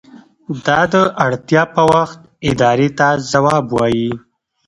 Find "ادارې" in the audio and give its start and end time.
2.49-2.89